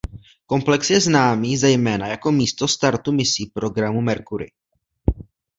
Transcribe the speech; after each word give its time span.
Komplex 0.45 0.89
je 0.89 0.99
známý 1.01 1.57
zejména 1.57 2.07
jako 2.07 2.31
místo 2.31 2.67
startu 2.67 3.11
misí 3.11 3.45
programu 3.45 4.01
Mercury. 4.01 4.47